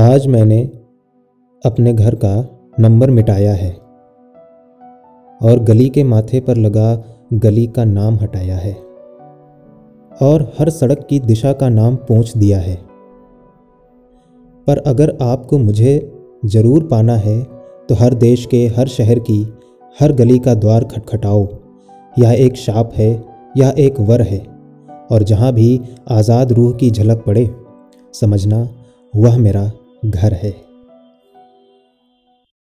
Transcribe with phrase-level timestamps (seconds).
[0.00, 0.58] आज मैंने
[1.62, 2.34] अपने घर का
[2.80, 3.70] नंबर मिटाया है
[5.40, 6.92] और गली के माथे पर लगा
[7.34, 8.72] गली का नाम हटाया है
[10.20, 12.76] और हर सड़क की दिशा का नाम पहुँच दिया है।
[14.66, 15.92] पर अगर आपको मुझे
[16.46, 17.42] ज़रूर पाना है
[17.88, 19.42] तो हर देश के, हर शहर की,
[19.98, 21.46] हर गली का द्वार खटखटाओ।
[22.16, 23.10] यह एक शाप है,
[23.56, 24.38] यह एक वर है,
[25.10, 27.48] और जहाँ भी आज़ाद रूह की झलक पड़े,
[28.14, 28.68] समझना
[29.14, 29.70] वह मेरा
[30.06, 30.69] घर है।